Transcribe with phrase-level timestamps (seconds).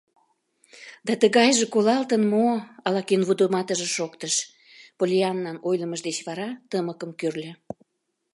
[1.05, 2.47] —Да тыгайже колалтын мо?—
[2.85, 4.35] ала-кӧн вудыматымыже шоктыш,
[4.97, 7.51] Поллианнан ойлымыж деч вара тымыкым кӱрльӧ.